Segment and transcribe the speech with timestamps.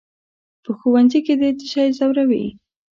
[0.63, 2.45] "په ښوونځي کې دې څه شی ځوروي؟"